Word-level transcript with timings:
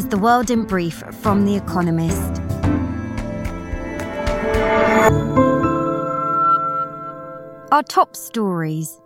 is 0.00 0.08
the 0.08 0.16
world 0.16 0.50
in 0.50 0.64
brief 0.64 1.02
from 1.20 1.44
The 1.44 1.56
Economist. 1.56 2.40
Our 7.70 7.82
top 7.82 8.16
stories 8.16 8.98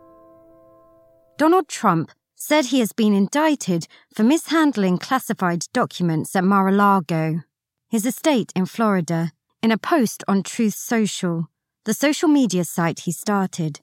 Donald 1.37 1.67
Trump 1.67 2.13
said 2.37 2.67
he 2.67 2.79
has 2.79 2.93
been 2.93 3.13
indicted 3.13 3.89
for 4.15 4.23
mishandling 4.23 4.99
classified 4.99 5.65
documents 5.73 6.37
at 6.37 6.45
Mar 6.45 6.69
a 6.69 6.73
Lago, 6.73 7.41
his 7.89 8.07
estate 8.07 8.53
in 8.55 8.65
Florida, 8.65 9.33
in 9.65 9.73
a 9.73 9.79
post 9.79 10.23
on 10.29 10.45
Truth 10.45 10.75
Social, 10.75 11.49
the 11.87 11.95
social 11.95 12.29
media 12.29 12.63
site 12.63 13.01
he 13.01 13.11
started. 13.11 13.81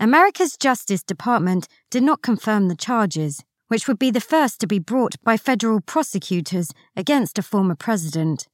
America's 0.00 0.56
Justice 0.56 1.04
Department 1.04 1.68
did 1.88 2.02
not 2.02 2.20
confirm 2.20 2.66
the 2.66 2.74
charges, 2.74 3.44
which 3.68 3.88
would 3.88 3.98
be 3.98 4.10
the 4.10 4.20
first 4.20 4.60
to 4.60 4.66
be 4.66 4.78
brought 4.78 5.14
by 5.22 5.36
federal 5.36 5.80
prosecutors 5.80 6.70
against 6.94 7.38
a 7.38 7.42
former 7.42 7.74
president. 7.74 8.48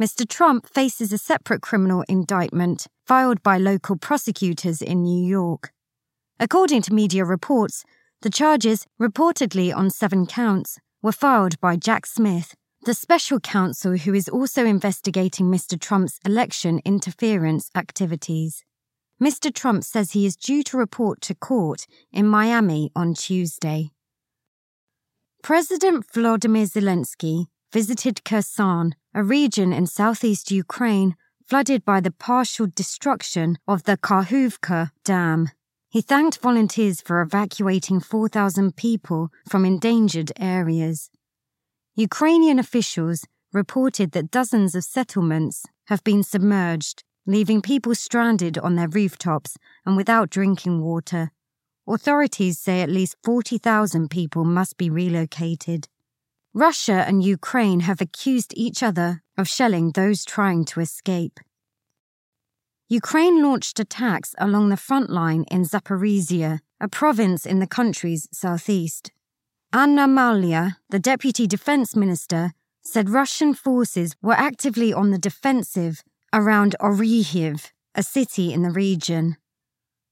Mr. 0.00 0.28
Trump 0.28 0.66
faces 0.66 1.12
a 1.12 1.18
separate 1.18 1.62
criminal 1.62 2.04
indictment 2.08 2.86
filed 3.06 3.42
by 3.42 3.56
local 3.56 3.96
prosecutors 3.96 4.82
in 4.82 5.02
New 5.02 5.24
York. 5.24 5.70
According 6.40 6.82
to 6.82 6.94
media 6.94 7.24
reports, 7.24 7.84
the 8.22 8.30
charges, 8.30 8.86
reportedly 9.00 9.74
on 9.74 9.90
seven 9.90 10.26
counts, 10.26 10.78
were 11.00 11.12
filed 11.12 11.60
by 11.60 11.76
Jack 11.76 12.06
Smith, 12.06 12.54
the 12.84 12.94
special 12.94 13.38
counsel 13.38 13.96
who 13.96 14.14
is 14.14 14.28
also 14.28 14.66
investigating 14.66 15.46
Mr. 15.46 15.80
Trump's 15.80 16.18
election 16.24 16.80
interference 16.84 17.70
activities. 17.76 18.64
Mr. 19.22 19.54
Trump 19.54 19.84
says 19.84 20.10
he 20.10 20.26
is 20.26 20.36
due 20.36 20.62
to 20.64 20.76
report 20.76 21.20
to 21.20 21.34
court 21.34 21.86
in 22.12 22.26
Miami 22.26 22.90
on 22.96 23.14
Tuesday. 23.14 23.90
President 25.44 26.06
Volodymyr 26.10 26.66
Zelensky 26.66 27.48
visited 27.70 28.24
Kherson, 28.24 28.94
a 29.12 29.22
region 29.22 29.74
in 29.74 29.86
southeast 29.86 30.50
Ukraine 30.50 31.16
flooded 31.46 31.84
by 31.84 32.00
the 32.00 32.10
partial 32.10 32.66
destruction 32.66 33.58
of 33.68 33.82
the 33.82 33.98
Kakhovka 33.98 34.90
Dam. 35.04 35.50
He 35.90 36.00
thanked 36.00 36.38
volunteers 36.38 37.02
for 37.02 37.20
evacuating 37.20 38.00
4,000 38.00 38.74
people 38.74 39.28
from 39.46 39.66
endangered 39.66 40.32
areas. 40.40 41.10
Ukrainian 41.94 42.58
officials 42.58 43.26
reported 43.52 44.12
that 44.12 44.30
dozens 44.30 44.74
of 44.74 44.84
settlements 44.84 45.66
have 45.88 46.02
been 46.04 46.22
submerged, 46.22 47.04
leaving 47.26 47.60
people 47.60 47.94
stranded 47.94 48.56
on 48.56 48.76
their 48.76 48.88
rooftops 48.88 49.58
and 49.84 49.94
without 49.94 50.30
drinking 50.30 50.80
water. 50.80 51.32
Authorities 51.86 52.58
say 52.58 52.80
at 52.80 52.88
least 52.88 53.16
40,000 53.22 54.08
people 54.08 54.44
must 54.44 54.76
be 54.76 54.88
relocated. 54.88 55.88
Russia 56.54 57.04
and 57.06 57.22
Ukraine 57.22 57.80
have 57.80 58.00
accused 58.00 58.54
each 58.56 58.82
other 58.82 59.22
of 59.36 59.48
shelling 59.48 59.90
those 59.90 60.24
trying 60.24 60.64
to 60.66 60.80
escape. 60.80 61.40
Ukraine 62.88 63.42
launched 63.42 63.80
attacks 63.80 64.34
along 64.38 64.68
the 64.68 64.76
front 64.76 65.10
line 65.10 65.44
in 65.50 65.64
Zaporizhia, 65.64 66.60
a 66.80 66.88
province 66.88 67.44
in 67.44 67.58
the 67.58 67.66
country's 67.66 68.28
southeast. 68.32 69.10
Anna 69.72 70.06
Maliar, 70.06 70.76
the 70.90 71.00
deputy 71.00 71.46
defense 71.46 71.96
minister, 71.96 72.52
said 72.84 73.10
Russian 73.10 73.54
forces 73.54 74.14
were 74.22 74.34
actively 74.34 74.92
on 74.92 75.10
the 75.10 75.18
defensive 75.18 76.02
around 76.32 76.76
Orikhiv, 76.80 77.72
a 77.94 78.02
city 78.02 78.52
in 78.52 78.62
the 78.62 78.70
region. 78.70 79.36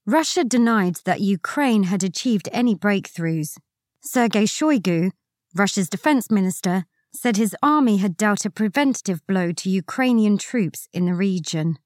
Russia 0.07 0.43
denied 0.43 0.97
that 1.05 1.21
Ukraine 1.21 1.85
had 1.85 2.03
achieved 2.03 2.49
any 2.53 2.75
breakthroughs. 2.75 3.57
Sergei 4.01 4.45
Shoigu, 4.45 5.13
Russia's 5.55 5.89
defense 5.89 6.29
minister, 6.29 6.87
said 7.15 7.37
his 7.37 7.55
army 7.63 7.99
had 7.99 8.17
dealt 8.17 8.45
a 8.45 8.51
preventative 8.51 9.25
blow 9.29 9.53
to 9.53 9.71
Ukrainian 9.71 10.39
troops 10.39 10.89
in 10.93 11.07
the 11.07 11.15
region. 11.15 11.79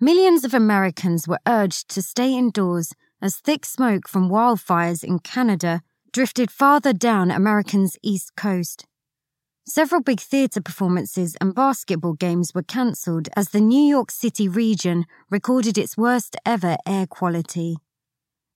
Millions 0.00 0.44
of 0.44 0.54
Americans 0.54 1.28
were 1.28 1.38
urged 1.46 1.88
to 1.90 2.02
stay 2.02 2.34
indoors 2.34 2.94
as 3.22 3.36
thick 3.36 3.64
smoke 3.64 4.08
from 4.08 4.30
wildfires 4.30 5.04
in 5.04 5.18
Canada 5.20 5.82
drifted 6.12 6.50
farther 6.50 6.92
down 6.92 7.30
America's 7.30 7.96
east 8.02 8.34
coast. 8.36 8.86
Several 9.70 10.00
big 10.00 10.18
theatre 10.18 10.62
performances 10.62 11.36
and 11.42 11.54
basketball 11.54 12.14
games 12.14 12.54
were 12.54 12.62
cancelled 12.62 13.28
as 13.36 13.50
the 13.50 13.60
New 13.60 13.82
York 13.82 14.10
City 14.10 14.48
region 14.48 15.04
recorded 15.28 15.76
its 15.76 15.94
worst 15.94 16.36
ever 16.46 16.78
air 16.86 17.06
quality. 17.06 17.76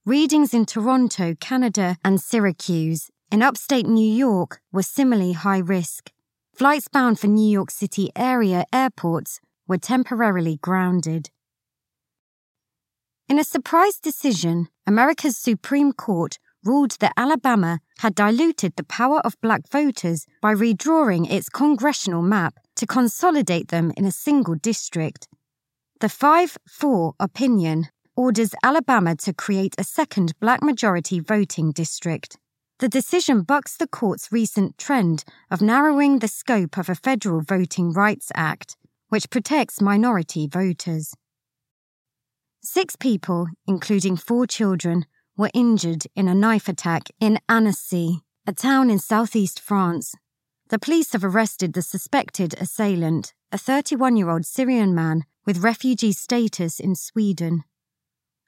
Readings 0.06 0.54
in 0.54 0.64
Toronto, 0.64 1.34
Canada, 1.38 1.98
and 2.02 2.18
Syracuse, 2.18 3.10
in 3.30 3.42
upstate 3.42 3.86
New 3.86 4.10
York, 4.10 4.62
were 4.72 4.82
similarly 4.82 5.32
high 5.32 5.58
risk. 5.58 6.10
Flights 6.54 6.88
bound 6.88 7.20
for 7.20 7.26
New 7.26 7.46
York 7.46 7.70
City 7.70 8.10
area 8.16 8.64
airports 8.72 9.38
were 9.68 9.76
temporarily 9.76 10.56
grounded. 10.62 11.28
In 13.28 13.38
a 13.38 13.44
surprise 13.44 13.98
decision, 13.98 14.68
America's 14.86 15.36
Supreme 15.36 15.92
Court 15.92 16.38
ruled 16.64 16.92
that 17.00 17.12
Alabama 17.16 17.80
had 17.98 18.14
diluted 18.14 18.74
the 18.76 18.84
power 18.84 19.20
of 19.20 19.40
black 19.40 19.68
voters 19.70 20.26
by 20.40 20.54
redrawing 20.54 21.30
its 21.30 21.48
congressional 21.48 22.22
map 22.22 22.54
to 22.76 22.86
consolidate 22.86 23.68
them 23.68 23.92
in 23.96 24.04
a 24.04 24.12
single 24.12 24.54
district. 24.54 25.28
The 26.00 26.08
5 26.08 26.58
4 26.68 27.14
opinion 27.20 27.88
orders 28.16 28.54
Alabama 28.62 29.16
to 29.16 29.32
create 29.32 29.74
a 29.78 29.84
second 29.84 30.32
black 30.40 30.62
majority 30.62 31.20
voting 31.20 31.72
district. 31.72 32.38
The 32.78 32.88
decision 32.88 33.42
bucks 33.42 33.76
the 33.76 33.86
court's 33.86 34.32
recent 34.32 34.76
trend 34.76 35.24
of 35.50 35.62
narrowing 35.62 36.18
the 36.18 36.28
scope 36.28 36.76
of 36.76 36.88
a 36.88 36.96
federal 36.96 37.40
Voting 37.40 37.92
Rights 37.92 38.32
Act, 38.34 38.76
which 39.08 39.30
protects 39.30 39.80
minority 39.80 40.48
voters. 40.48 41.14
Six 42.64 42.96
people, 42.96 43.46
including 43.66 44.16
four 44.16 44.46
children, 44.46 45.06
were 45.36 45.50
injured 45.54 46.04
in 46.14 46.28
a 46.28 46.34
knife 46.34 46.68
attack 46.68 47.08
in 47.20 47.38
Annecy, 47.48 48.20
a 48.46 48.52
town 48.52 48.90
in 48.90 48.98
southeast 48.98 49.60
France. 49.60 50.14
The 50.68 50.78
police 50.78 51.12
have 51.12 51.24
arrested 51.24 51.72
the 51.72 51.82
suspected 51.82 52.54
assailant, 52.60 53.34
a 53.50 53.58
31 53.58 54.16
year 54.16 54.30
old 54.30 54.46
Syrian 54.46 54.94
man 54.94 55.24
with 55.44 55.62
refugee 55.62 56.12
status 56.12 56.80
in 56.80 56.94
Sweden. 56.94 57.64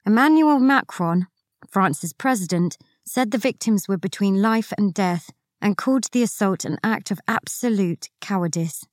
Emmanuel 0.06 0.58
Macron, 0.58 1.26
France's 1.70 2.12
president, 2.12 2.76
said 3.04 3.30
the 3.30 3.38
victims 3.38 3.88
were 3.88 3.96
between 3.96 4.42
life 4.42 4.72
and 4.76 4.92
death 4.92 5.30
and 5.60 5.76
called 5.76 6.04
the 6.12 6.22
assault 6.22 6.64
an 6.64 6.78
act 6.82 7.10
of 7.10 7.20
absolute 7.26 8.10
cowardice. 8.20 8.84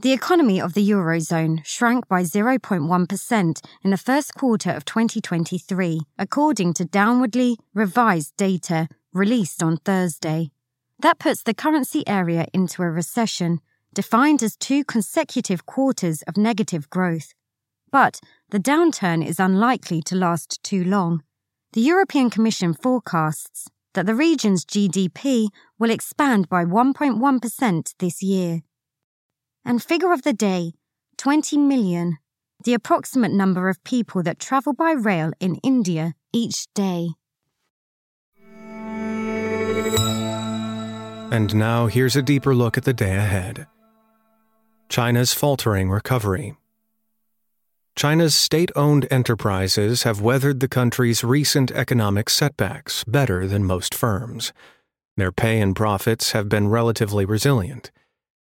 The 0.00 0.12
economy 0.12 0.60
of 0.60 0.74
the 0.74 0.88
Eurozone 0.90 1.64
shrank 1.64 2.08
by 2.08 2.22
0.1% 2.22 3.64
in 3.82 3.90
the 3.90 3.96
first 3.96 4.34
quarter 4.34 4.70
of 4.70 4.84
2023, 4.84 6.00
according 6.18 6.74
to 6.74 6.84
downwardly 6.84 7.56
revised 7.72 8.36
data 8.36 8.88
released 9.12 9.62
on 9.62 9.76
Thursday. 9.78 10.50
That 10.98 11.18
puts 11.18 11.42
the 11.42 11.54
currency 11.54 12.06
area 12.08 12.46
into 12.52 12.82
a 12.82 12.90
recession, 12.90 13.60
defined 13.94 14.42
as 14.42 14.56
two 14.56 14.84
consecutive 14.84 15.64
quarters 15.64 16.22
of 16.22 16.36
negative 16.36 16.90
growth. 16.90 17.32
But 17.92 18.20
the 18.50 18.58
downturn 18.58 19.24
is 19.24 19.38
unlikely 19.38 20.02
to 20.02 20.16
last 20.16 20.60
too 20.64 20.84
long. 20.84 21.22
The 21.72 21.80
European 21.80 22.30
Commission 22.30 22.74
forecasts 22.74 23.68
that 23.94 24.06
the 24.06 24.14
region's 24.14 24.64
GDP 24.64 25.48
will 25.78 25.90
expand 25.90 26.48
by 26.48 26.64
1.1% 26.64 27.94
this 27.98 28.22
year. 28.22 28.62
And 29.64 29.82
figure 29.82 30.12
of 30.12 30.22
the 30.22 30.32
day 30.32 30.72
20 31.16 31.56
million, 31.56 32.18
the 32.64 32.74
approximate 32.74 33.32
number 33.32 33.68
of 33.68 33.82
people 33.84 34.22
that 34.22 34.38
travel 34.38 34.72
by 34.72 34.92
rail 34.92 35.32
in 35.40 35.56
India 35.56 36.14
each 36.32 36.66
day. 36.74 37.10
And 41.30 41.54
now 41.54 41.86
here's 41.86 42.14
a 42.14 42.22
deeper 42.22 42.54
look 42.54 42.78
at 42.78 42.84
the 42.84 42.92
day 42.92 43.16
ahead. 43.16 43.66
China's 44.88 45.32
faltering 45.32 45.90
recovery. 45.90 46.56
China's 47.96 48.34
state 48.34 48.70
owned 48.76 49.06
enterprises 49.10 50.02
have 50.02 50.20
weathered 50.20 50.60
the 50.60 50.68
country's 50.68 51.24
recent 51.24 51.70
economic 51.70 52.28
setbacks 52.28 53.02
better 53.04 53.46
than 53.46 53.64
most 53.64 53.94
firms. 53.94 54.52
Their 55.16 55.32
pay 55.32 55.60
and 55.60 55.74
profits 55.74 56.32
have 56.32 56.48
been 56.48 56.68
relatively 56.68 57.24
resilient. 57.24 57.90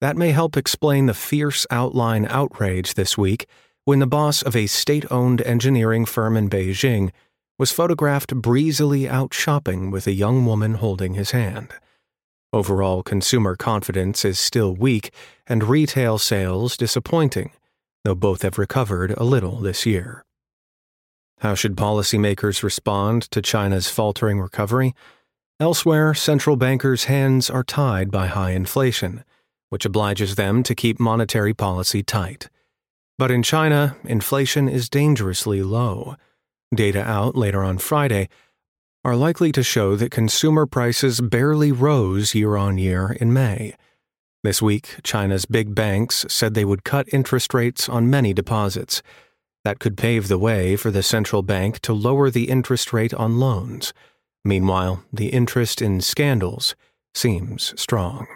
That 0.01 0.17
may 0.17 0.33
help 0.33 0.57
explain 0.57 1.07
the 1.07 1.15
fierce 1.15 1.67
outline 1.71 2.27
outrage 2.27 2.95
this 2.95 3.17
week 3.17 3.47
when 3.85 3.99
the 3.99 4.07
boss 4.07 4.43
of 4.43 4.57
a 4.57 4.67
state 4.67 5.05
owned 5.11 5.43
engineering 5.43 6.05
firm 6.05 6.37
in 6.37 6.49
Beijing 6.49 7.11
was 7.59 7.73
photographed 7.73 8.35
breezily 8.35 9.09
out 9.09 9.33
shopping 9.33 9.91
with 9.91 10.07
a 10.07 10.13
young 10.13 10.45
woman 10.45 10.75
holding 10.75 11.15
his 11.15 11.31
hand. 11.31 11.73
Overall 12.53 13.03
consumer 13.03 13.57
confidence 13.57 14.25
is 14.25 14.39
still 14.39 14.75
weak 14.75 15.13
and 15.47 15.65
retail 15.65 16.19
sales 16.19 16.77
disappointing, 16.77 17.53
though 18.05 18.15
both 18.15 18.43
have 18.43 18.59
recovered 18.59 19.13
a 19.17 19.25
little 19.25 19.57
this 19.57 19.87
year. 19.87 20.25
How 21.41 21.55
should 21.55 21.77
policymakers 21.77 22.63
respond 22.63 23.23
to 23.31 23.43
China's 23.43 23.89
faltering 23.89 24.41
recovery? 24.41 24.95
Elsewhere, 25.61 26.15
central 26.15 26.57
bankers' 26.57 27.05
hands 27.05 27.51
are 27.51 27.65
tied 27.65 28.11
by 28.11 28.29
high 28.29 28.53
inflation, 28.53 29.25
which 29.71 29.85
obliges 29.85 30.35
them 30.35 30.63
to 30.63 30.75
keep 30.75 31.01
monetary 31.01 31.55
policy 31.55 32.03
tight. 32.03 32.49
But 33.19 33.31
in 33.31 33.43
China, 33.43 33.97
inflation 34.05 34.69
is 34.69 34.89
dangerously 34.89 35.63
low. 35.63 36.17
Data 36.75 37.03
out 37.03 37.37
later 37.37 37.63
on 37.63 37.79
Friday 37.79 38.29
are 39.05 39.17
likely 39.17 39.53
to 39.53 39.63
show 39.63 39.97
that 39.97 40.11
consumer 40.11 40.67
prices 40.67 41.21
barely 41.21 41.71
rose 41.71 42.35
year 42.35 42.57
on 42.57 42.79
year 42.79 43.17
in 43.21 43.33
May. 43.33 43.75
This 44.43 44.61
week, 44.61 44.97
China's 45.03 45.47
big 45.47 45.75
banks 45.75 46.27
said 46.29 46.55
they 46.55 46.65
would 46.65 46.85
cut 46.85 47.13
interest 47.13 47.55
rates 47.55 47.89
on 47.89 48.11
many 48.11 48.35
deposits. 48.35 49.03
That 49.65 49.79
could 49.79 49.97
pave 49.97 50.29
the 50.29 50.39
way 50.39 50.77
for 50.77 50.91
the 50.91 51.03
central 51.03 51.43
bank 51.43 51.81
to 51.81 51.93
lower 51.95 52.31
the 52.31 52.51
interest 52.51 52.93
rate 52.93 53.15
on 53.15 53.39
loans. 53.39 53.95
Meanwhile, 54.45 55.03
the 55.13 55.29
interest 55.29 55.81
in 55.81 56.01
scandals 56.03 56.75
seems 57.15 57.73
strong. 57.81 58.27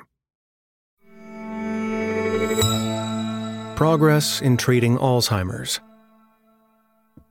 Progress 3.79 4.43
in 4.43 4.57
treating 4.57 4.99
Alzheimer's. 4.99 5.79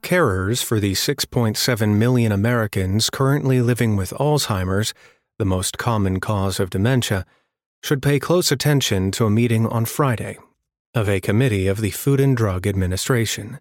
Carers 0.02 0.64
for 0.64 0.80
the 0.80 0.94
6.7 0.94 1.98
million 1.98 2.32
Americans 2.32 3.10
currently 3.10 3.60
living 3.60 3.98
with 3.98 4.12
Alzheimer's, 4.12 4.94
the 5.40 5.44
most 5.44 5.78
common 5.78 6.22
cause 6.22 6.62
of 6.62 6.70
dementia, 6.70 7.26
should 7.84 8.02
pay 8.02 8.18
close 8.18 8.50
attention 8.50 9.12
to 9.12 9.26
a 9.26 9.30
meeting 9.30 9.68
on 9.68 9.84
Friday 9.84 10.38
of 10.96 11.10
a 11.10 11.20
committee 11.20 11.68
of 11.68 11.82
the 11.82 11.92
Food 11.92 12.22
and 12.22 12.38
Drug 12.38 12.66
Administration. 12.66 13.60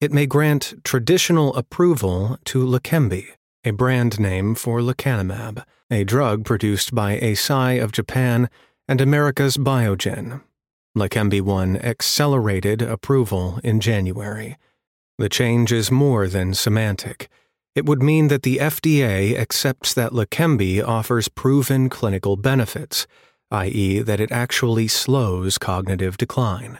It 0.00 0.12
may 0.12 0.26
grant 0.26 0.82
traditional 0.82 1.54
approval 1.54 2.40
to 2.46 2.66
Leqembi, 2.66 3.26
a 3.62 3.70
brand 3.70 4.18
name 4.18 4.56
for 4.56 4.80
lecanemab, 4.80 5.62
a 5.92 6.02
drug 6.02 6.44
produced 6.44 6.92
by 6.92 7.20
Eisai 7.20 7.80
of 7.80 7.92
Japan 7.92 8.50
and 8.88 9.00
America's 9.00 9.56
Biogen. 9.56 10.40
Leqembi 10.96 11.42
won 11.42 11.76
accelerated 11.76 12.80
approval 12.80 13.60
in 13.62 13.80
January. 13.80 14.56
The 15.18 15.28
change 15.28 15.70
is 15.70 15.90
more 15.90 16.26
than 16.26 16.54
semantic. 16.54 17.28
It 17.74 17.84
would 17.84 18.02
mean 18.02 18.28
that 18.28 18.44
the 18.44 18.56
FDA 18.56 19.36
accepts 19.36 19.92
that 19.92 20.12
Leqembi 20.12 20.82
offers 20.82 21.28
proven 21.28 21.90
clinical 21.90 22.36
benefits, 22.36 23.06
i.e., 23.50 24.00
that 24.00 24.20
it 24.20 24.32
actually 24.32 24.88
slows 24.88 25.58
cognitive 25.58 26.16
decline. 26.16 26.78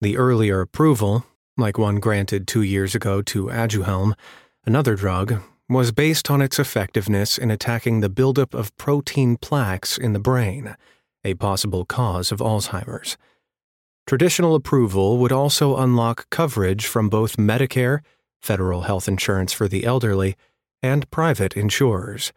The 0.00 0.16
earlier 0.16 0.62
approval, 0.62 1.26
like 1.58 1.76
one 1.76 2.00
granted 2.00 2.48
two 2.48 2.62
years 2.62 2.94
ago 2.94 3.20
to 3.20 3.48
Aduhelm, 3.48 4.14
another 4.64 4.96
drug, 4.96 5.42
was 5.68 5.92
based 5.92 6.30
on 6.30 6.40
its 6.40 6.58
effectiveness 6.58 7.36
in 7.36 7.50
attacking 7.50 8.00
the 8.00 8.08
buildup 8.08 8.54
of 8.54 8.74
protein 8.78 9.36
plaques 9.36 9.98
in 9.98 10.14
the 10.14 10.18
brain, 10.18 10.76
a 11.24 11.34
possible 11.34 11.84
cause 11.84 12.32
of 12.32 12.38
Alzheimer's. 12.38 13.18
Traditional 14.06 14.54
approval 14.54 15.16
would 15.16 15.32
also 15.32 15.76
unlock 15.76 16.28
coverage 16.28 16.86
from 16.86 17.08
both 17.08 17.38
Medicare, 17.38 18.00
federal 18.42 18.82
health 18.82 19.08
insurance 19.08 19.54
for 19.54 19.66
the 19.66 19.84
elderly, 19.84 20.36
and 20.82 21.10
private 21.10 21.56
insurers. 21.56 22.30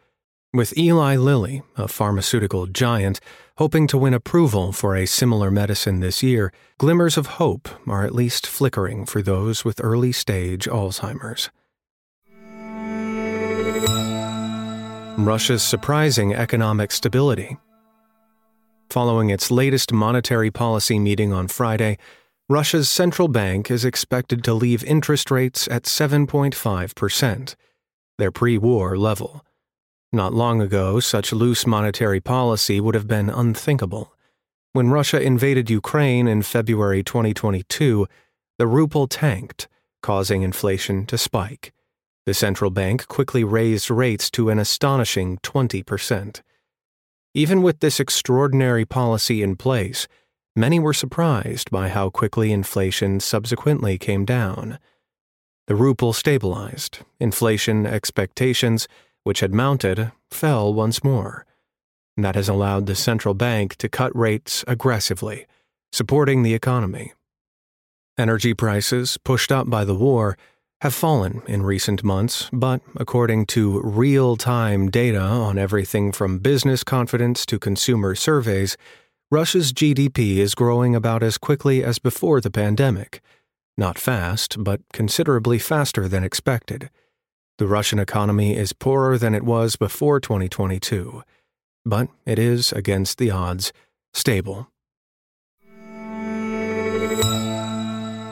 With 0.50 0.76
Eli 0.78 1.16
Lilly, 1.16 1.62
a 1.76 1.86
pharmaceutical 1.86 2.66
giant, 2.66 3.20
hoping 3.58 3.86
to 3.88 3.98
win 3.98 4.14
approval 4.14 4.72
for 4.72 4.96
a 4.96 5.06
similar 5.06 5.50
medicine 5.50 6.00
this 6.00 6.22
year, 6.22 6.54
glimmers 6.78 7.18
of 7.18 7.36
hope 7.36 7.68
are 7.86 8.02
at 8.02 8.14
least 8.14 8.46
flickering 8.46 9.04
for 9.04 9.20
those 9.20 9.62
with 9.62 9.78
early 9.84 10.10
stage 10.10 10.64
Alzheimer's. 10.66 11.50
Russia's 15.18 15.62
surprising 15.62 16.32
economic 16.32 16.92
stability. 16.92 17.58
Following 18.90 19.28
its 19.28 19.50
latest 19.50 19.92
monetary 19.92 20.50
policy 20.50 20.98
meeting 20.98 21.30
on 21.30 21.48
Friday, 21.48 21.98
Russia's 22.48 22.88
central 22.88 23.28
bank 23.28 23.70
is 23.70 23.84
expected 23.84 24.42
to 24.44 24.54
leave 24.54 24.82
interest 24.82 25.30
rates 25.30 25.68
at 25.70 25.82
7.5%, 25.82 27.54
their 28.16 28.32
pre 28.32 28.56
war 28.56 28.96
level. 28.96 29.44
Not 30.10 30.32
long 30.32 30.62
ago, 30.62 31.00
such 31.00 31.34
loose 31.34 31.66
monetary 31.66 32.18
policy 32.18 32.80
would 32.80 32.94
have 32.94 33.06
been 33.06 33.28
unthinkable. 33.28 34.14
When 34.72 34.88
Russia 34.88 35.20
invaded 35.20 35.68
Ukraine 35.68 36.26
in 36.26 36.40
February 36.40 37.02
2022, 37.02 38.06
the 38.56 38.66
ruble 38.66 39.06
tanked, 39.06 39.68
causing 40.02 40.40
inflation 40.40 41.04
to 41.06 41.18
spike. 41.18 41.74
The 42.24 42.32
central 42.32 42.70
bank 42.70 43.06
quickly 43.06 43.44
raised 43.44 43.90
rates 43.90 44.30
to 44.30 44.48
an 44.48 44.58
astonishing 44.58 45.36
20%. 45.38 46.40
Even 47.34 47.62
with 47.62 47.80
this 47.80 48.00
extraordinary 48.00 48.84
policy 48.84 49.42
in 49.42 49.56
place, 49.56 50.08
many 50.56 50.78
were 50.78 50.94
surprised 50.94 51.70
by 51.70 51.88
how 51.88 52.10
quickly 52.10 52.52
inflation 52.52 53.20
subsequently 53.20 53.98
came 53.98 54.24
down. 54.24 54.78
The 55.66 55.76
ruble 55.76 56.12
stabilized, 56.12 57.00
inflation 57.20 57.86
expectations, 57.86 58.88
which 59.24 59.40
had 59.40 59.52
mounted, 59.52 60.12
fell 60.30 60.72
once 60.72 61.04
more. 61.04 61.44
That 62.16 62.34
has 62.34 62.48
allowed 62.48 62.86
the 62.86 62.94
central 62.94 63.34
bank 63.34 63.76
to 63.76 63.88
cut 63.88 64.16
rates 64.16 64.64
aggressively, 64.66 65.46
supporting 65.92 66.42
the 66.42 66.54
economy. 66.54 67.12
Energy 68.16 68.54
prices, 68.54 69.18
pushed 69.18 69.52
up 69.52 69.68
by 69.68 69.84
the 69.84 69.94
war, 69.94 70.36
have 70.80 70.94
fallen 70.94 71.42
in 71.48 71.62
recent 71.62 72.04
months, 72.04 72.48
but 72.52 72.80
according 72.96 73.46
to 73.46 73.80
real 73.82 74.36
time 74.36 74.88
data 74.90 75.20
on 75.20 75.58
everything 75.58 76.12
from 76.12 76.38
business 76.38 76.84
confidence 76.84 77.44
to 77.46 77.58
consumer 77.58 78.14
surveys, 78.14 78.76
Russia's 79.30 79.72
GDP 79.72 80.36
is 80.36 80.54
growing 80.54 80.94
about 80.94 81.22
as 81.22 81.36
quickly 81.36 81.82
as 81.82 81.98
before 81.98 82.40
the 82.40 82.50
pandemic. 82.50 83.20
Not 83.76 83.98
fast, 83.98 84.62
but 84.62 84.80
considerably 84.92 85.58
faster 85.58 86.06
than 86.06 86.22
expected. 86.22 86.90
The 87.58 87.66
Russian 87.66 87.98
economy 87.98 88.56
is 88.56 88.72
poorer 88.72 89.18
than 89.18 89.34
it 89.34 89.42
was 89.42 89.74
before 89.74 90.20
2022, 90.20 91.24
but 91.84 92.08
it 92.24 92.38
is, 92.38 92.72
against 92.72 93.18
the 93.18 93.32
odds, 93.32 93.72
stable. 94.14 94.68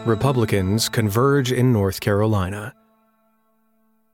Republicans 0.07 0.89
converge 0.89 1.51
in 1.51 1.73
North 1.73 1.99
Carolina. 1.99 2.73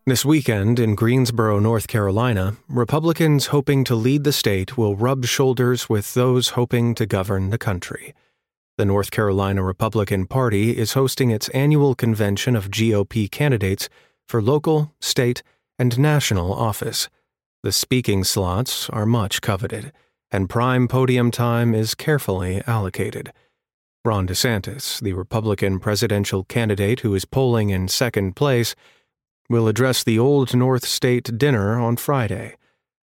This 0.06 0.24
weekend 0.24 0.80
in 0.80 0.94
Greensboro, 0.94 1.58
North 1.58 1.86
Carolina, 1.86 2.56
Republicans 2.66 3.48
hoping 3.48 3.84
to 3.84 3.94
lead 3.94 4.24
the 4.24 4.32
state 4.32 4.78
will 4.78 4.96
rub 4.96 5.26
shoulders 5.26 5.90
with 5.90 6.14
those 6.14 6.50
hoping 6.50 6.94
to 6.94 7.04
govern 7.04 7.50
the 7.50 7.58
country. 7.58 8.14
The 8.78 8.86
North 8.86 9.10
Carolina 9.10 9.62
Republican 9.62 10.26
Party 10.26 10.78
is 10.78 10.94
hosting 10.94 11.30
its 11.30 11.50
annual 11.50 11.94
convention 11.94 12.56
of 12.56 12.70
GOP 12.70 13.30
candidates 13.30 13.90
for 14.26 14.40
local, 14.40 14.94
state, 14.98 15.42
and 15.78 15.98
national 15.98 16.54
office. 16.54 17.10
The 17.62 17.70
speaking 17.70 18.24
slots 18.24 18.88
are 18.88 19.04
much 19.04 19.42
coveted, 19.42 19.92
and 20.30 20.48
prime 20.48 20.88
podium 20.88 21.30
time 21.30 21.74
is 21.74 21.94
carefully 21.94 22.62
allocated. 22.66 23.34
Ron 24.04 24.26
DeSantis, 24.26 25.00
the 25.00 25.12
Republican 25.12 25.78
presidential 25.78 26.42
candidate 26.42 27.00
who 27.00 27.14
is 27.14 27.24
polling 27.24 27.70
in 27.70 27.86
second 27.86 28.34
place, 28.34 28.74
will 29.48 29.68
address 29.68 30.02
the 30.02 30.18
Old 30.18 30.56
North 30.56 30.84
State 30.84 31.38
dinner 31.38 31.78
on 31.78 31.96
Friday. 31.96 32.56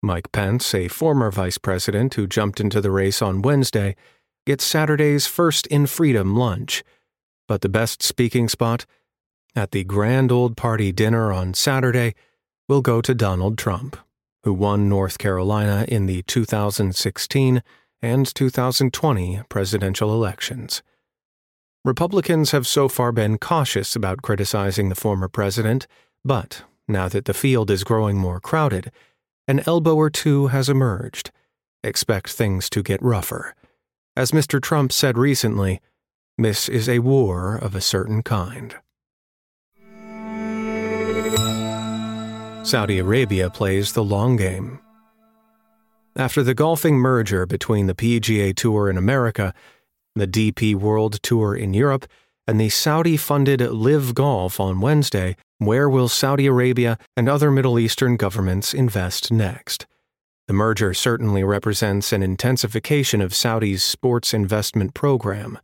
Mike 0.03 0.31
Pence, 0.33 0.75
a 0.75 0.89
former 0.89 1.31
vice 1.31 1.57
president 1.57 2.13
who 2.15 2.27
jumped 2.27 2.61
into 2.61 2.83
the 2.83 2.91
race 2.91 3.23
on 3.23 3.41
Wednesday, 3.41 3.97
gets 4.45 4.65
Saturday's 4.65 5.27
first 5.27 5.67
in 5.69 5.87
freedom 5.87 6.37
lunch. 6.37 6.85
But 7.49 7.63
the 7.63 7.71
best 7.71 8.03
speaking 8.03 8.49
spot 8.51 8.85
at 9.57 9.71
the 9.71 9.85
Grand 9.85 10.31
Old 10.31 10.59
Party 10.59 10.93
dinner 10.93 11.33
on 11.33 11.55
Saturday 11.55 12.15
will 12.69 12.83
go 12.83 13.01
to 13.01 13.15
Donald 13.15 13.57
Trump, 13.57 13.97
who 14.45 14.53
won 14.53 14.91
North 14.91 15.17
Carolina 15.17 15.87
in 15.89 16.05
the 16.05 16.23
2016 16.25 17.63
and 18.03 18.35
2020 18.35 19.43
presidential 19.49 20.13
elections. 20.13 20.83
Republicans 21.85 22.51
have 22.51 22.67
so 22.67 22.89
far 22.89 23.13
been 23.13 23.39
cautious 23.39 23.97
about 23.97 24.23
criticizing 24.23 24.89
the 24.89 24.95
former 24.95 25.29
president, 25.29 25.87
but 26.25 26.65
now 26.87 27.09
that 27.09 27.25
the 27.25 27.35
field 27.35 27.71
is 27.71 27.85
growing 27.85 28.19
more 28.19 28.41
crowded, 28.41 28.91
an 29.49 29.63
elbow 29.67 29.95
or 29.95 30.11
two 30.11 30.49
has 30.49 30.69
emerged. 30.69 31.31
Expect 31.83 32.31
things 32.31 32.71
to 32.71 32.83
get 32.83 33.03
rougher. 33.03 33.55
As 34.17 34.31
Mr. 34.31 34.61
Trump 34.61 34.93
said 34.93 35.17
recently, 35.17 35.81
this 36.39 36.69
is 36.69 36.89
a 36.89 37.01
war 37.01 37.57
of 37.57 37.75
a 37.75 37.81
certain 37.81 38.23
kind. 38.23 38.77
Saudi 42.65 42.99
Arabia 43.01 43.51
plays 43.51 43.93
the 43.93 44.05
long 44.05 44.37
game. 44.37 44.79
After 46.15 46.43
the 46.43 46.53
golfing 46.53 46.97
merger 46.97 47.47
between 47.47 47.87
the 47.87 47.95
PGA 47.95 48.55
Tour 48.55 48.91
in 48.91 48.99
America, 48.99 49.55
the 50.15 50.27
DP 50.27 50.75
World 50.75 51.23
Tour 51.23 51.55
in 51.57 51.73
Europe, 51.73 52.07
and 52.47 52.61
the 52.61 52.69
Saudi 52.69 53.17
funded 53.17 53.63
LIV 53.63 54.15
Golf 54.15 54.61
on 54.61 54.83
Wednesday, 54.83 55.37
where 55.57 55.89
will 55.89 56.09
Saudi 56.09 56.47
Arabia 56.47 56.99
and 57.17 57.31
other 57.31 57.51
Middle 57.51 57.79
Eastern 57.79 58.17
governments 58.17 58.75
invest 58.75 59.33
next? 59.33 59.87
The 60.49 60.53
merger 60.53 60.93
certainly 60.93 61.45
represents 61.45 62.13
an 62.13 62.23
intensification 62.23 63.23
of 63.23 63.35
Saudi's 63.35 63.83
sports 63.83 64.35
investment 64.35 64.93
program. 64.93 65.59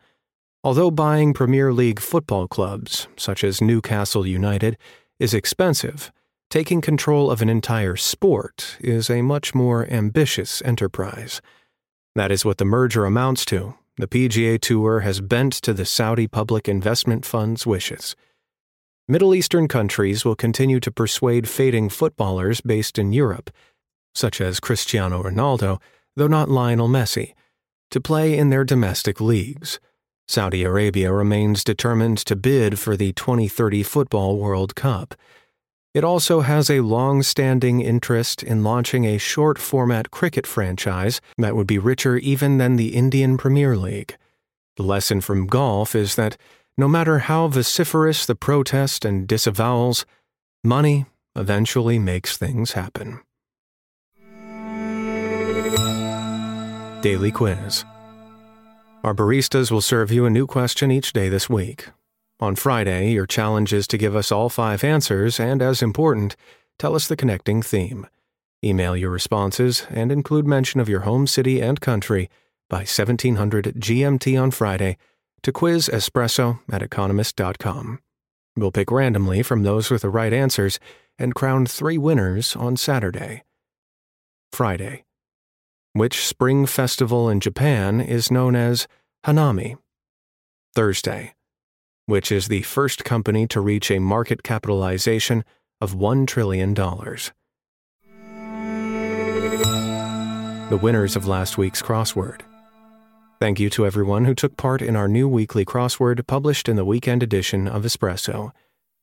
Although 0.65 0.91
buying 0.91 1.35
Premier 1.35 1.75
League 1.75 2.01
football 2.01 2.49
clubs, 2.49 3.07
such 3.19 3.45
as 3.45 3.61
Newcastle 3.61 4.27
United, 4.27 4.79
is 5.19 5.35
expensive, 5.35 6.11
taking 6.51 6.81
control 6.81 7.31
of 7.31 7.43
an 7.43 7.49
entire 7.49 7.97
sport 7.97 8.77
is 8.81 9.11
a 9.11 9.23
much 9.23 9.55
more 9.55 9.87
ambitious 9.91 10.63
enterprise. 10.63 11.41
That 12.15 12.33
is 12.33 12.45
what 12.45 12.59
the 12.59 12.65
merger 12.65 13.05
amounts 13.05 13.45
to. 13.47 13.75
The 13.97 14.09
PGA 14.09 14.61
Tour 14.61 15.01
has 15.01 15.21
bent 15.21 15.53
to 15.55 15.73
the 15.73 15.85
Saudi 15.85 16.27
Public 16.27 16.69
Investment 16.69 17.25
Fund's 17.25 17.67
wishes. 17.67 18.17
Middle 19.07 19.35
Eastern 19.35 19.69
countries 19.69 20.25
will 20.25 20.37
continue 20.37 20.81
to 20.81 20.91
persuade 20.91 21.49
fading 21.49 21.89
footballers 21.89 22.61
based 22.61 22.99
in 22.99 23.13
Europe 23.13 23.51
such 24.19 24.41
as 24.41 24.61
Cristiano 24.61 25.23
Ronaldo, 25.23 25.81
though 26.17 26.27
not 26.27 26.49
Lionel 26.49 26.89
Messi, 26.89 27.35
to 27.91 28.01
play 28.01 28.37
in 28.37 28.51
their 28.51 28.65
domestic 28.65 29.21
leagues. 29.21 29.79
Saudi 30.27 30.65
Arabia 30.65 31.13
remains 31.13 31.65
determined 31.65 32.19
to 32.19 32.37
bid 32.37 32.79
for 32.79 32.97
the 32.97 33.13
2030 33.13 33.83
Football 33.85 34.37
World 34.37 34.75
Cup. 34.75 35.15
It 35.99 36.05
also 36.05 36.43
has 36.43 36.71
a 36.71 36.79
long 36.79 37.25
standing 37.25 37.81
interest 37.81 38.45
in 38.45 38.63
launching 38.63 39.05
a 39.05 39.19
short 39.19 39.59
format 39.59 40.13
cricket 40.13 40.47
franchise 40.47 41.21
that 41.39 41.57
would 41.57 41.67
be 41.67 41.81
richer 41.81 42.19
even 42.19 42.59
than 42.59 42.77
the 42.77 42.95
Indian 42.95 43.37
Premier 43.37 43.77
League. 43.77 44.17
The 44.77 44.85
lesson 44.85 45.21
from 45.21 45.49
golf 45.49 45.97
is 45.97 46.15
that 46.15 46.37
no 46.77 46.87
matter 46.87 47.19
how 47.19 47.49
vociferous 47.49 48.27
the 48.27 48.37
protest 48.37 49.05
and 49.05 49.27
disavowals, 49.27 50.05
money 50.63 51.07
eventually 51.35 51.99
makes 51.99 52.37
things 52.37 52.75
happen. 52.75 53.19
Daily 57.03 57.33
Quiz. 57.33 57.85
Our 59.03 59.15
baristas 59.17 59.73
will 59.73 59.81
serve 59.81 60.13
you 60.13 60.27
a 60.27 60.31
new 60.31 60.47
question 60.47 60.93
each 60.93 61.13
day 61.13 61.29
this 61.29 61.51
week. 61.51 61.89
On 62.41 62.55
Friday, 62.55 63.11
your 63.11 63.27
challenge 63.27 63.73
is 63.73 63.89
to 63.89 63.99
give 63.99 64.15
us 64.15 64.31
all 64.31 64.49
five 64.49 64.85
answers 64.85 65.41
and, 65.41 65.61
as 65.61 65.83
important, 65.83 66.37
tell 66.79 66.95
us 66.95 67.09
the 67.09 67.17
connecting 67.17 67.63
theme. 67.63 68.07
Email 68.65 68.97
your 68.97 69.11
responses 69.11 69.87
and 69.91 70.13
include 70.13 70.47
mention 70.47 70.81
of 70.81 70.89
your 70.89 71.01
home 71.01 71.27
city 71.27 71.61
and 71.61 71.81
country 71.81 72.31
by 72.71 72.79
1700 72.79 73.75
GMT 73.81 74.41
on 74.41 74.53
Friday 74.53 74.99
to 75.43 75.51
quiz 75.51 75.89
espresso 75.93 76.61
at 76.71 76.83
economist.com. 76.83 77.99
We'll 78.57 78.73
pick 78.73 78.93
randomly 78.93 79.43
from 79.43 79.65
those 79.65 79.91
with 79.91 80.03
the 80.03 80.09
right 80.09 80.33
answers 80.33 80.79
and 81.19 81.35
crown 81.35 81.67
three 81.67 81.99
winners 81.99 82.55
on 82.55 82.77
Saturday. 82.77 83.43
Friday. 84.53 85.05
Which 85.93 86.25
spring 86.25 86.67
festival 86.67 87.29
in 87.29 87.41
Japan 87.41 88.01
is 88.01 88.31
known 88.31 88.55
as 88.55 88.87
Hanami? 89.27 89.77
Thursday. 90.75 91.35
Which 92.09 92.33
is 92.33 92.49
the 92.49 92.63
first 92.63 93.05
company 93.05 93.47
to 93.49 93.61
reach 93.61 93.91
a 93.91 93.99
market 93.99 94.43
capitalization 94.43 95.45
of 95.79 95.95
$1 95.95 96.27
trillion. 96.27 96.73
The 96.73 97.33
winners 100.81 101.17
of 101.17 101.27
last 101.27 101.59
week's 101.59 101.83
crossword. 101.83 102.41
Thank 103.41 103.61
you 103.61 103.69
to 103.69 103.85
everyone 103.85 104.25
who 104.25 104.35
took 104.35 104.57
part 104.57 104.81
in 104.81 104.97
our 104.97 105.07
new 105.07 105.29
weekly 105.29 105.67
crossword 105.67 106.27
published 106.27 106.67
in 106.67 106.77
the 106.77 106.85
weekend 106.87 107.23
edition 107.23 107.69
of 107.69 107.83
Espresso. 107.83 108.53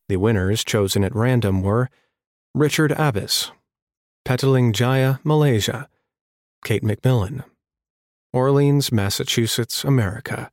The 0.09 0.17
winners 0.17 0.63
chosen 0.63 1.03
at 1.03 1.13
random 1.13 1.61
were 1.61 1.91
Richard 2.55 2.91
Abbas, 2.93 3.51
Petaling 4.25 4.73
Jaya, 4.73 5.19
Malaysia, 5.23 5.87
Kate 6.63 6.81
McMillan. 6.81 7.43
Orleans, 8.33 8.91
Massachusetts, 8.91 9.83
America. 9.83 10.49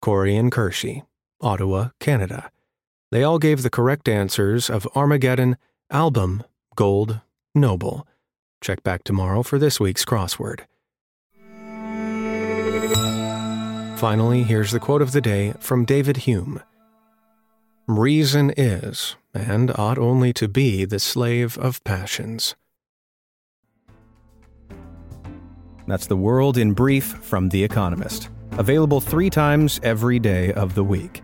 Corey 0.00 0.34
and 0.34 0.50
Kershey, 0.50 1.02
Ottawa, 1.44 1.90
Canada. 2.00 2.50
They 3.12 3.22
all 3.22 3.38
gave 3.38 3.62
the 3.62 3.70
correct 3.70 4.08
answers 4.08 4.68
of 4.68 4.88
Armageddon, 4.96 5.56
Album, 5.90 6.42
Gold, 6.74 7.20
Noble. 7.54 8.06
Check 8.60 8.82
back 8.82 9.04
tomorrow 9.04 9.42
for 9.42 9.58
this 9.58 9.78
week's 9.78 10.04
crossword. 10.04 10.62
Finally, 13.98 14.42
here's 14.42 14.72
the 14.72 14.80
quote 14.80 15.02
of 15.02 15.12
the 15.12 15.20
day 15.20 15.54
from 15.60 15.84
David 15.84 16.18
Hume 16.18 16.60
Reason 17.86 18.52
is, 18.56 19.16
and 19.34 19.70
ought 19.78 19.98
only 19.98 20.32
to 20.32 20.48
be, 20.48 20.84
the 20.84 20.98
slave 20.98 21.58
of 21.58 21.84
passions. 21.84 22.54
That's 25.86 26.06
the 26.06 26.16
world 26.16 26.56
in 26.56 26.72
brief 26.72 27.04
from 27.04 27.50
The 27.50 27.62
Economist, 27.62 28.30
available 28.52 29.02
three 29.02 29.28
times 29.28 29.78
every 29.82 30.18
day 30.18 30.52
of 30.54 30.74
the 30.74 30.84
week. 30.84 31.23